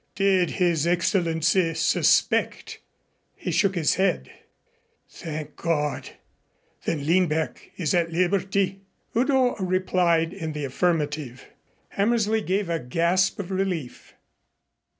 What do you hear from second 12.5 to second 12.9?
a